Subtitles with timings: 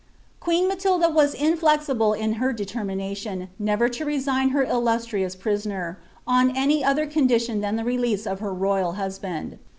[0.39, 6.83] Queen Matilda was inflexible in her determination, never to resign her illustrious prisoner, on any
[6.83, 9.59] other condition than the release of her tojral husband.